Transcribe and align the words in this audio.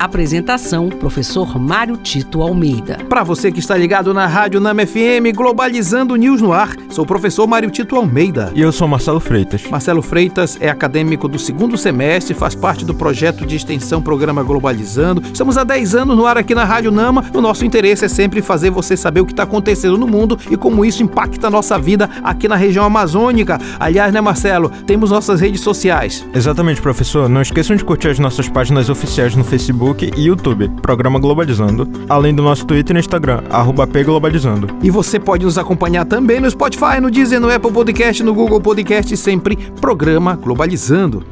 Apresentação: 0.00 0.88
Professor 0.88 1.58
Mário 1.58 1.94
Tito 1.94 2.40
Almeida. 2.40 2.96
Para 3.06 3.22
você 3.22 3.52
que 3.52 3.58
está 3.58 3.76
ligado 3.76 4.14
na 4.14 4.26
Rádio 4.26 4.58
Nama 4.58 4.86
FM, 4.86 5.36
Globalizando 5.36 6.16
News 6.16 6.40
no 6.40 6.54
ar, 6.54 6.74
sou 6.88 7.04
o 7.04 7.06
professor 7.06 7.46
Mário 7.46 7.70
Tito 7.70 7.96
Almeida. 7.96 8.50
E 8.54 8.62
eu 8.62 8.72
sou 8.72 8.88
Marcelo 8.88 9.20
Freitas. 9.20 9.66
Marcelo 9.70 10.00
Freitas 10.00 10.56
é 10.58 10.70
acadêmico 10.70 11.28
do 11.28 11.38
segundo 11.38 11.76
semestre, 11.76 12.32
faz 12.32 12.54
parte 12.54 12.82
do 12.82 12.94
projeto 12.94 13.44
de 13.44 13.56
extensão 13.56 14.00
Programa 14.00 14.42
Globalizando. 14.42 15.20
Estamos 15.20 15.58
há 15.58 15.64
10 15.64 15.94
anos 15.94 16.16
no 16.16 16.24
ar 16.24 16.38
aqui 16.38 16.54
na 16.54 16.64
Rádio 16.64 16.90
Nama. 16.90 17.26
O 17.34 17.42
nosso 17.42 17.66
interesse 17.66 18.06
é 18.06 18.08
sempre 18.08 18.40
fazer 18.40 18.70
você 18.70 18.96
saber 18.96 19.20
o 19.20 19.26
que 19.26 19.34
está 19.34 19.42
acontecendo 19.42 19.98
no 19.98 20.06
mundo 20.06 20.38
e 20.50 20.56
como 20.56 20.82
isso 20.82 21.02
impacta 21.02 21.48
a 21.48 21.50
nossa 21.50 21.78
vida 21.78 22.08
aqui 22.24 22.48
na 22.48 22.56
região 22.56 22.86
amazônica. 22.86 23.60
Aliás, 23.78 24.14
né, 24.14 24.20
Marcelo? 24.22 24.70
Temos 24.86 25.10
nossas 25.10 25.42
redes 25.42 25.60
sociais. 25.60 26.26
Exatamente, 26.34 26.80
professor. 26.80 27.28
Não 27.28 27.42
esqueçam 27.42 27.76
de 27.76 27.84
curtir 27.84 28.08
as 28.08 28.18
nossas 28.18 28.48
páginas 28.48 28.88
oficiais 28.88 29.36
no 29.36 29.44
Facebook 29.44 29.89
Facebook 29.90 30.10
e 30.16 30.22
YouTube, 30.22 30.68
Programa 30.82 31.18
Globalizando, 31.18 31.88
além 32.08 32.34
do 32.34 32.42
nosso 32.42 32.64
Twitter 32.64 32.96
e 32.96 33.00
Instagram, 33.00 33.42
arroba 33.50 33.86
Globalizando. 33.86 34.68
E 34.82 34.90
você 34.90 35.18
pode 35.18 35.44
nos 35.44 35.58
acompanhar 35.58 36.04
também 36.04 36.40
no 36.40 36.50
Spotify, 36.50 37.00
no 37.00 37.10
Deezer, 37.10 37.40
no 37.40 37.52
Apple 37.52 37.72
Podcast, 37.72 38.22
no 38.22 38.34
Google 38.34 38.60
Podcast, 38.60 39.16
sempre 39.16 39.56
Programa 39.80 40.36
Globalizando. 40.36 41.24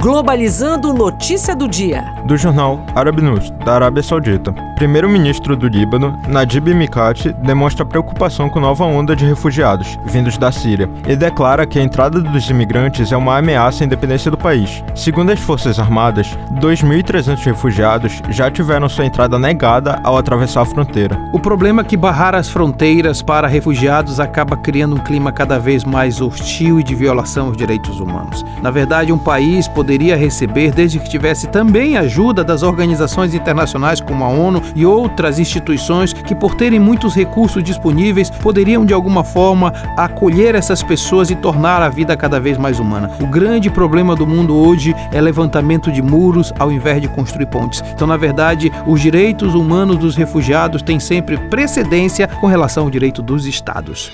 Globalizando 0.00 0.92
notícia 0.92 1.54
do 1.54 1.68
dia. 1.68 2.04
Do 2.26 2.36
jornal 2.36 2.84
Arab 2.94 3.20
News, 3.20 3.50
da 3.64 3.74
Arábia 3.74 4.02
Saudita. 4.02 4.71
Primeiro-ministro 4.82 5.56
do 5.56 5.68
Líbano, 5.68 6.18
Najib 6.26 6.74
Mikati, 6.74 7.32
demonstra 7.32 7.86
preocupação 7.86 8.50
com 8.50 8.58
nova 8.58 8.84
onda 8.84 9.14
de 9.14 9.24
refugiados 9.24 9.96
vindos 10.04 10.36
da 10.36 10.50
Síria 10.50 10.90
e 11.06 11.14
declara 11.14 11.64
que 11.64 11.78
a 11.78 11.82
entrada 11.82 12.20
dos 12.20 12.50
imigrantes 12.50 13.12
é 13.12 13.16
uma 13.16 13.38
ameaça 13.38 13.84
à 13.84 13.86
independência 13.86 14.28
do 14.28 14.36
país. 14.36 14.82
Segundo 14.92 15.30
as 15.30 15.38
Forças 15.38 15.78
Armadas, 15.78 16.36
2.300 16.60 17.44
refugiados 17.44 18.20
já 18.30 18.50
tiveram 18.50 18.88
sua 18.88 19.06
entrada 19.06 19.38
negada 19.38 20.00
ao 20.02 20.18
atravessar 20.18 20.62
a 20.62 20.66
fronteira. 20.66 21.16
O 21.32 21.38
problema 21.38 21.82
é 21.82 21.84
que 21.84 21.96
barrar 21.96 22.34
as 22.34 22.48
fronteiras 22.48 23.22
para 23.22 23.46
refugiados 23.46 24.18
acaba 24.18 24.56
criando 24.56 24.96
um 24.96 25.04
clima 25.04 25.30
cada 25.30 25.60
vez 25.60 25.84
mais 25.84 26.20
hostil 26.20 26.80
e 26.80 26.82
de 26.82 26.96
violação 26.96 27.46
aos 27.46 27.56
direitos 27.56 28.00
humanos. 28.00 28.44
Na 28.60 28.72
verdade, 28.72 29.12
um 29.12 29.18
país 29.18 29.68
poderia 29.68 30.16
receber 30.16 30.72
desde 30.72 30.98
que 30.98 31.08
tivesse 31.08 31.46
também 31.46 31.96
ajuda 31.96 32.42
das 32.42 32.64
organizações 32.64 33.32
internacionais 33.32 34.00
como 34.00 34.24
a 34.24 34.28
ONU 34.28 34.71
e 34.74 34.84
outras 34.84 35.38
instituições 35.38 36.12
que, 36.12 36.34
por 36.34 36.54
terem 36.54 36.78
muitos 36.78 37.14
recursos 37.14 37.62
disponíveis, 37.62 38.30
poderiam 38.30 38.84
de 38.84 38.94
alguma 38.94 39.24
forma 39.24 39.72
acolher 39.96 40.54
essas 40.54 40.82
pessoas 40.82 41.30
e 41.30 41.34
tornar 41.34 41.82
a 41.82 41.88
vida 41.88 42.16
cada 42.16 42.40
vez 42.40 42.58
mais 42.58 42.78
humana. 42.78 43.10
O 43.20 43.26
grande 43.26 43.70
problema 43.70 44.14
do 44.14 44.26
mundo 44.26 44.56
hoje 44.56 44.94
é 45.12 45.20
levantamento 45.20 45.90
de 45.90 46.02
muros 46.02 46.52
ao 46.58 46.70
invés 46.70 47.00
de 47.00 47.08
construir 47.08 47.46
pontes. 47.46 47.82
Então, 47.92 48.06
na 48.06 48.16
verdade, 48.16 48.70
os 48.86 49.00
direitos 49.00 49.54
humanos 49.54 49.98
dos 49.98 50.16
refugiados 50.16 50.82
têm 50.82 50.98
sempre 50.98 51.36
precedência 51.48 52.26
com 52.26 52.46
relação 52.46 52.84
ao 52.84 52.90
direito 52.90 53.22
dos 53.22 53.46
Estados. 53.46 54.10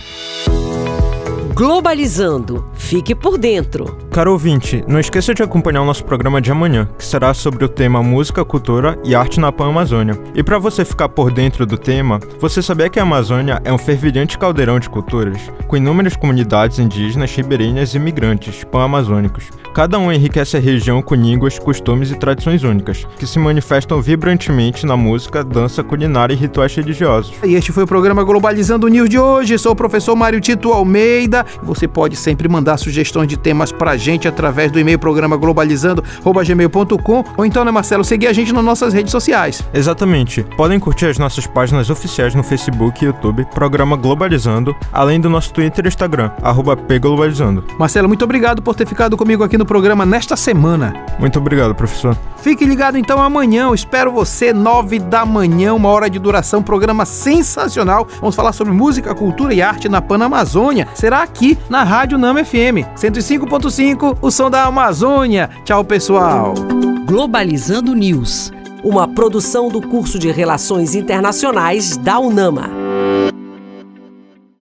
Globalizando. 1.59 2.64
Fique 2.73 3.17
por 3.17 3.37
dentro. 3.37 3.98
Caro 4.12 4.31
ouvinte, 4.31 4.84
não 4.87 5.01
esqueça 5.01 5.34
de 5.34 5.42
acompanhar 5.42 5.83
o 5.83 5.84
nosso 5.84 6.05
programa 6.05 6.41
de 6.41 6.53
amanhã, 6.53 6.89
que 6.97 7.05
será 7.05 7.34
sobre 7.34 7.64
o 7.64 7.69
tema 7.69 8.01
Música, 8.01 8.45
Cultura 8.45 8.97
e 9.05 9.12
Arte 9.12 9.41
na 9.41 9.51
Pan-Amazônia. 9.51 10.17
E 10.36 10.42
para 10.45 10.61
você 10.61 10.84
ficar 10.84 11.09
por 11.09 11.33
dentro 11.33 11.67
do 11.67 11.77
tema, 11.77 12.20
você 12.39 12.62
sabia 12.62 12.89
que 12.89 13.01
a 13.01 13.03
Amazônia 13.03 13.61
é 13.64 13.73
um 13.73 13.79
fervilhante 13.79 14.39
caldeirão 14.39 14.79
de 14.79 14.89
culturas, 14.89 15.51
com 15.67 15.77
inúmeras 15.77 16.14
comunidades 16.14 16.79
indígenas, 16.79 17.34
ribeirinhas 17.34 17.92
e 17.92 17.98
migrantes 17.98 18.62
pan-amazônicos. 18.62 19.51
Cada 19.75 19.98
um 19.98 20.12
enriquece 20.12 20.56
a 20.56 20.61
região 20.61 21.03
com 21.03 21.14
línguas, 21.17 21.59
costumes 21.59 22.11
e 22.11 22.19
tradições 22.19 22.62
únicas, 22.62 23.05
que 23.19 23.27
se 23.27 23.39
manifestam 23.39 24.01
vibrantemente 24.01 24.86
na 24.86 24.97
música, 24.97 25.42
dança, 25.42 25.83
culinária 25.83 26.35
e 26.35 26.36
rituais 26.36 26.75
religiosos. 26.75 27.35
E 27.45 27.55
este 27.55 27.73
foi 27.73 27.83
o 27.83 27.86
programa 27.86 28.23
Globalizando 28.23 28.89
News 28.89 29.08
de 29.08 29.19
hoje. 29.19 29.58
Sou 29.58 29.73
o 29.73 29.77
professor 29.77 30.14
Mário 30.17 30.40
Tito 30.40 30.73
Almeida. 30.73 31.48
Você 31.63 31.86
pode 31.89 32.17
sempre 32.17 32.48
mandar 32.48 32.77
sugestões 32.77 33.29
de 33.29 33.36
temas 33.36 33.73
pra 33.73 33.97
gente 33.97 34.29
através 34.29 34.70
do 34.70 34.79
e-mail 34.79 34.98
programa 34.98 35.36
globalizando@gmail.com 35.36 37.25
ou 37.36 37.45
então, 37.45 37.64
né, 37.64 37.70
Marcelo, 37.70 38.05
seguir 38.05 38.27
a 38.27 38.33
gente 38.33 38.53
nas 38.53 38.64
nossas 38.64 38.92
redes 38.92 39.13
sociais. 39.13 39.63
Exatamente. 39.73 40.45
Podem 40.57 40.79
curtir 40.79 41.07
as 41.07 41.19
nossas 41.19 41.47
páginas 41.47 41.91
oficiais 41.91 42.35
no 42.35 42.42
Facebook 42.42 43.03
e 43.03 43.07
YouTube, 43.07 43.45
Programa 43.55 43.97
Globalizando, 43.97 44.75
além 44.92 45.20
do 45.20 45.29
nosso 45.29 45.53
Twitter 45.53 45.85
e 45.85 45.89
Instagram, 45.89 46.31
pglobalizando. 46.87 47.64
Marcelo, 47.79 48.08
muito 48.08 48.25
obrigado 48.25 48.63
por 48.63 48.75
ter 48.75 48.87
ficado 48.87 49.17
comigo 49.17 49.42
aqui 49.45 49.58
no 49.58 49.67
programa 49.67 50.05
nesta 50.05 50.37
semana. 50.37 50.95
Muito 51.19 51.39
obrigado, 51.39 51.75
professor. 51.75 52.17
Fique 52.41 52.65
ligado 52.65 52.97
então 52.97 53.21
amanhã, 53.21 53.65
eu 53.65 53.75
espero 53.75 54.13
você, 54.13 54.53
nove 54.53 54.99
da 54.99 55.27
manhã, 55.27 55.75
uma 55.75 55.89
hora 55.89 56.09
de 56.09 56.19
duração, 56.19 56.63
programa 56.63 57.05
sensacional. 57.05 58.07
Vamos 58.21 58.37
falar 58.37 58.53
sobre 58.53 58.73
música, 58.73 59.15
cultura 59.15 59.53
e 59.53 59.61
arte 59.61 59.89
na 59.89 60.01
Panamazônia. 60.01 60.89
Será 60.95 61.23
aqui 61.23 61.59
na 61.69 61.83
Rádio 61.83 62.17
Nama 62.17 62.45
FM 62.45 62.87
105.5, 62.97 64.19
o 64.23 64.31
som 64.31 64.49
da 64.49 64.65
Amazônia. 64.65 65.51
Tchau, 65.65 65.85
pessoal. 65.85 66.55
Globalizando 67.07 67.95
News, 67.95 68.53
uma 68.85 69.09
produção 69.09 69.69
do 69.69 69.83
curso 69.83 70.19
de 70.19 70.31
Relações 70.31 70.95
Internacionais 70.95 71.97
da 71.97 72.19
UNAMA. 72.19 72.88